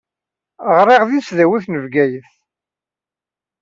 [0.77, 2.31] Ɣṛiɣ di tesdawit n Bgayet.